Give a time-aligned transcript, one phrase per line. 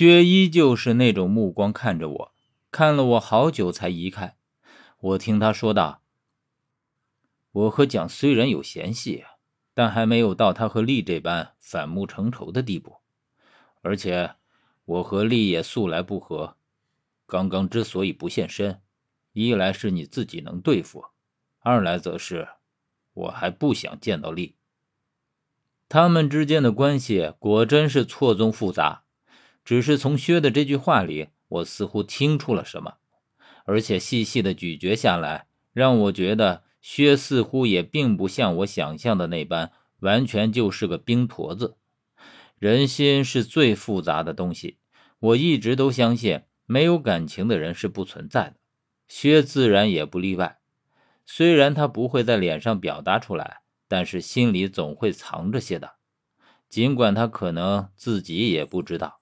[0.00, 2.34] 薛依旧是那种目光看着我，
[2.70, 4.34] 看了我好久才移开。
[4.98, 6.00] 我听他说道
[7.52, 9.24] ：“我和蒋虽然有嫌隙，
[9.74, 12.96] 但还没有到他和丽这般反目成仇的地步。
[13.82, 14.36] 而且
[14.86, 16.56] 我和丽也素来不和。
[17.26, 18.80] 刚刚之所以不现身，
[19.34, 21.04] 一来是你自己能对付，
[21.58, 22.48] 二来则是
[23.12, 24.56] 我还不想见到丽。
[25.90, 29.04] 他们之间的关系果真是错综复杂。
[29.64, 32.94] 只是从薛的这句话里，我似乎听出了什么。”
[33.66, 39.70] 而且细细的咀嚼下来，让我觉得薛似乎也并不像我想象的那般，
[40.00, 41.76] 完全就是个冰坨子。
[42.58, 44.78] 人心是最复杂的东西，
[45.20, 48.56] 我一直都相信没有感情的人是不存在的，
[49.06, 50.58] 薛自然也不例外。
[51.24, 55.92] 虽然他不会在脸上表达出来，但是心里总会藏着些的，
[56.68, 59.19] 尽管他可能自己也不知道。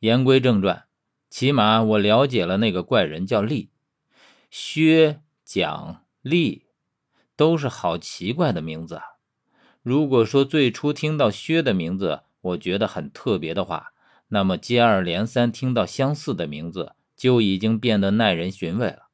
[0.00, 0.84] 言归正传。
[1.30, 3.70] 起码我了解了那个怪人叫厉，
[4.50, 6.66] 薛、蒋、厉，
[7.34, 9.00] 都是好奇怪的名字。
[9.82, 13.92] 如果说最初听到薛的名字，我觉得很特别的话，
[14.28, 19.08] 那么接二连三听到相似的名字，就已经变得耐人寻味了。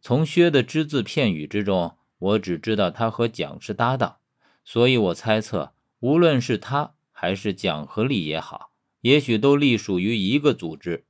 [0.00, 4.18] 从薛的只字片语之中，我只知道他和蒋是搭档，
[4.64, 8.70] 所以我猜测，无论是他还是蒋和厉也好。
[9.06, 11.04] 也许都隶属于一个组织，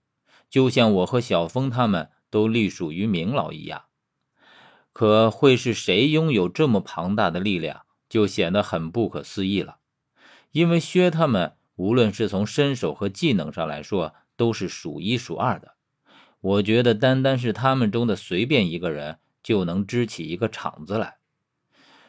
[0.51, 3.85] 就像我和小峰他们都隶属于明老一样。
[4.93, 9.79] 可会是谁拥有这么庞大的力量，就显得很不可思议了。
[10.53, 15.77] 因为薛他们无论是从身手和技能上来说，都是数一数二的。
[16.41, 21.17] 我觉得单单是他们中的随便一个人，就能支起一个场子来。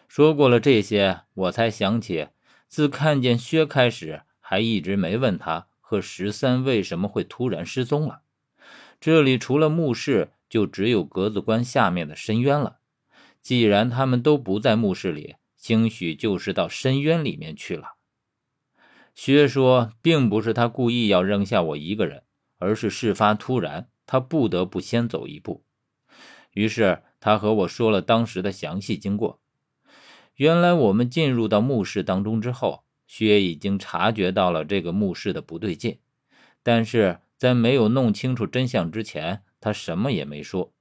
[0.09, 2.27] 说过了这些，我才想起，
[2.67, 5.67] 自看见薛开始，还一直没问他。
[5.89, 8.19] 和十三为什么会突然失踪了？
[8.99, 12.80] 这里除了墓室，就只有格子关下面的深渊了。
[13.42, 17.93] 既然他们都不在墓室里，兴许就是到深渊里面去了。
[19.15, 22.23] 薛说，并不是他故意要扔下我一个人，
[22.58, 25.64] 而是事发突然，他不得不先走一步。
[26.52, 29.39] 于是他和我说了当时的详细经过。
[30.36, 32.83] 原来我们进入到墓室当中之后。
[33.08, 35.98] 薛已经察觉到了这个墓室的不对劲，
[36.62, 40.73] 但是在没有弄清楚真相之前，他什么也没说。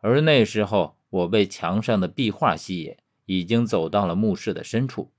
[0.00, 5.12] 而那时候，我被墙上的壁画吸引，已经走到了墓室的深处。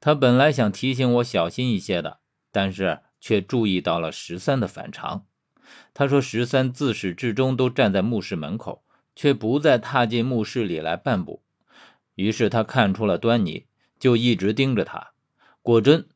[0.00, 2.18] 他本来想提醒我小心一些的，
[2.52, 5.26] 但是却注意到了十三的反常。
[5.94, 8.84] 他说：“十三自始至终都站在墓室门口，
[9.16, 11.42] 却不再踏进墓室里来半步。”
[12.16, 13.64] 于是他看出了端倪，
[13.98, 15.13] 就一直盯着他。
[15.64, 16.06] 果真，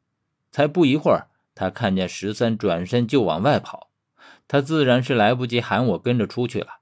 [0.53, 3.89] 才不一会儿，他看见十三转身就往外跑，
[4.47, 6.81] 他自然是来不及喊我跟着出去了。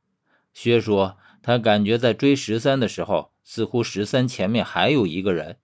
[0.53, 5.59] 薛说，他感觉在追十三的时候，似乎十三前面还有一个人，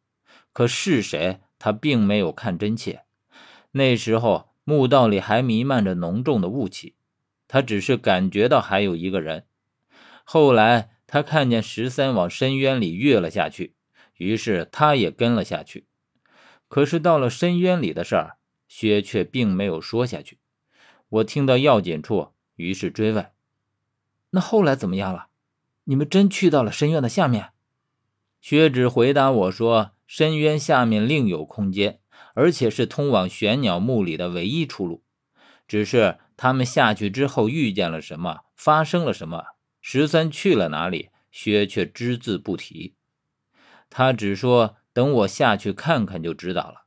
[0.52, 3.02] 可是谁，他并没有看真切。
[3.72, 6.94] 那时候墓道里还弥漫着浓重的雾气，
[7.48, 9.46] 他只是感觉到还有一个人。
[10.22, 13.74] 后来他看见十三往深渊里跃了下去，
[14.18, 15.86] 于是他也跟了下去。
[16.72, 20.38] 可是到了深渊里的事儿，薛却并没有说下去。
[21.10, 23.30] 我听到要紧处，于是追问
[24.32, 25.26] ：“那后来怎么样了？
[25.84, 27.50] 你们真去到了深渊的下面？”
[28.40, 32.00] 薛只回答我说：“深渊下面另有空间，
[32.32, 35.04] 而且是通往玄鸟墓里的唯一出路。
[35.68, 39.44] 只是他们下去之后遇见了什么，发生了什么，
[39.82, 42.94] 十三去了哪里，薛却只字不提。
[43.90, 46.82] 他只说。”等我下去看看就知道了。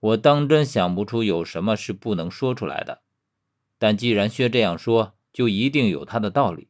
[0.00, 3.02] 我当真想不出有什么是不能说出来的，
[3.78, 6.68] 但既然薛这样说，就一定有他的道理。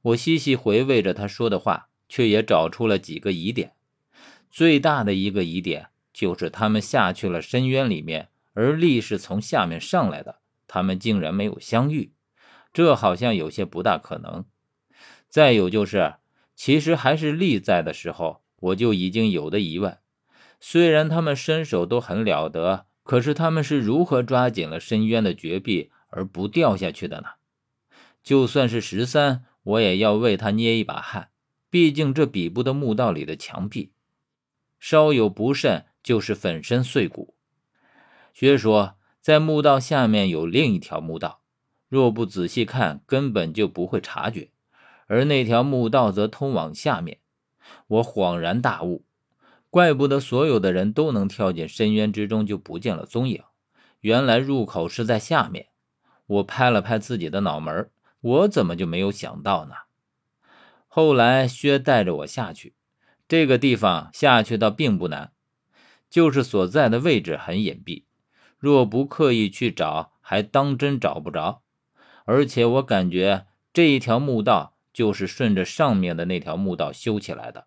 [0.00, 3.74] 我细细回味着他说的话，却也找出了几个疑点。
[4.50, 12.12] 最大的一个疑点就是他们下去了深渊里面，而力是从下面上来的，他们竟然没有相遇，
[12.72, 14.44] 这好像有些不大可能。
[15.28, 16.14] 再有就是，
[16.54, 18.41] 其实还是力在的时候。
[18.62, 19.98] 我就已经有的疑问，
[20.60, 27.28] 虽然他们身手都很了得，可是他们是如何抓紧了深渊的绝壁而不掉下去的呢？
[28.22, 31.30] 就算是十三，我也要为他捏一把汗。
[31.68, 33.92] 毕竟这比不得墓道里的墙壁，
[34.78, 37.34] 稍有不慎就是粉身碎骨。
[38.34, 41.40] 薛说，在墓道下面有另一条墓道，
[41.88, 44.50] 若不仔细看，根本就不会察觉，
[45.06, 47.18] 而那条墓道则通往下面。
[47.86, 49.04] 我恍然大悟，
[49.70, 53.42] 怪不得所有的人都能跳进深渊之中就不见了踪影，
[54.00, 55.68] 原来入口是在下面。
[56.26, 57.90] 我拍了拍自己的脑门，
[58.20, 59.74] 我怎么就没有想到呢？
[60.86, 62.74] 后来薛带着我下去，
[63.26, 65.32] 这个地方下去倒并不难，
[66.08, 68.04] 就是所在的位置很隐蔽，
[68.58, 71.62] 若不刻意去找，还当真找不着。
[72.24, 77.66] 而且我感觉这一条墓道就是顺着上面的那条墓道修起来的，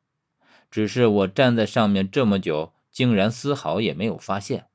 [0.69, 4.67] 只是我站在上面这么久，竟然丝毫也没有发现。